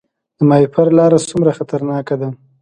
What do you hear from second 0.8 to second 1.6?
لاره څومره